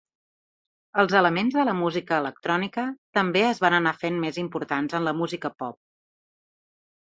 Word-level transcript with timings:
Els 1.01 1.11
elements 1.19 1.57
de 1.57 1.65
la 1.69 1.75
música 1.81 2.17
electrònica 2.23 2.87
també 3.19 3.45
es 3.51 3.61
van 3.67 3.77
anar 3.81 3.95
fent 4.07 4.19
més 4.27 4.43
importants 4.47 4.99
en 5.01 5.09
la 5.11 5.17
música 5.23 5.55
pop. 5.63 5.81